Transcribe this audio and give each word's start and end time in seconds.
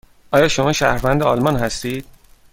آیا 0.31 0.47
شما 0.47 0.73
شهروند 0.73 1.23
آلمان 1.23 1.55
هستید؟ 1.55 2.05